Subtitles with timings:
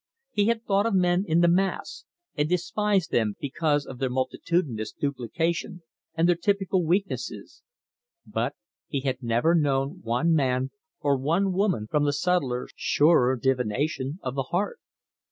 [0.31, 2.05] He had thought of men in the mass,
[2.35, 5.83] and despised them because of their multitudinous duplication,
[6.15, 7.61] and their typical weaknesses;
[8.25, 8.55] but
[8.87, 14.33] he had never known one man or one woman from the subtler, surer divination of
[14.33, 14.79] the heart.